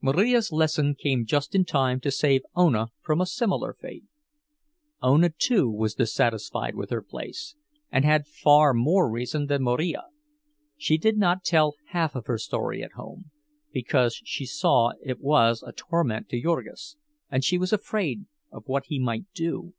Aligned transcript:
Marija's 0.00 0.50
lesson 0.52 0.94
came 0.94 1.26
just 1.26 1.54
in 1.54 1.62
time 1.62 2.00
to 2.00 2.10
save 2.10 2.40
Ona 2.56 2.86
from 3.02 3.20
a 3.20 3.26
similar 3.26 3.74
fate. 3.74 4.04
Ona, 5.02 5.28
too, 5.36 5.68
was 5.70 5.94
dissatisfied 5.96 6.74
with 6.74 6.88
her 6.88 7.02
place, 7.02 7.56
and 7.92 8.02
had 8.02 8.26
far 8.26 8.72
more 8.72 9.10
reason 9.10 9.44
than 9.48 9.62
Marija. 9.64 10.04
She 10.78 10.96
did 10.96 11.18
not 11.18 11.44
tell 11.44 11.74
half 11.88 12.14
of 12.14 12.24
her 12.24 12.38
story 12.38 12.82
at 12.82 12.92
home, 12.92 13.30
because 13.70 14.18
she 14.24 14.46
saw 14.46 14.92
it 15.02 15.20
was 15.20 15.62
a 15.62 15.72
torment 15.72 16.30
to 16.30 16.40
Jurgis, 16.40 16.96
and 17.30 17.44
she 17.44 17.58
was 17.58 17.70
afraid 17.70 18.24
of 18.50 18.62
what 18.68 18.84
he 18.86 18.98
might 18.98 19.26
do. 19.34 19.74